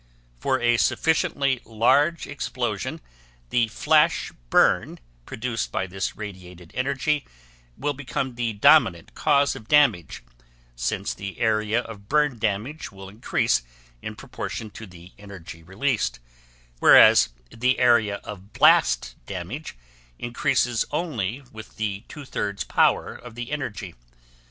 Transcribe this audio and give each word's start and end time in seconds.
For 0.39 0.59
a 0.59 0.77
sufficiently 0.77 1.61
large 1.63 2.25
explosion, 2.25 3.01
the 3.51 3.67
flash 3.67 4.31
burn 4.49 4.97
produced 5.27 5.71
by 5.71 5.85
this 5.85 6.17
radiated 6.17 6.71
energy 6.73 7.23
will 7.77 7.93
become 7.93 8.33
the 8.33 8.53
dominant 8.53 9.13
cause 9.13 9.55
of 9.55 9.67
damage, 9.67 10.23
since 10.75 11.13
the 11.13 11.39
area 11.39 11.81
of 11.81 12.09
burn 12.09 12.39
damage 12.39 12.91
will 12.91 13.09
increase 13.09 13.61
in 14.01 14.15
proportion 14.15 14.71
to 14.71 14.87
the 14.87 15.11
energy 15.19 15.61
released, 15.61 16.17
whereas 16.79 17.29
the 17.51 17.77
area 17.77 18.15
of 18.23 18.53
blast 18.53 19.13
damage 19.27 19.75
increases 20.17 20.83
only 20.89 21.43
with 21.51 21.77
the 21.77 22.05
two 22.07 22.25
thirds 22.25 22.63
power 22.63 23.13
of 23.13 23.35
the 23.35 23.51
energy. 23.51 23.93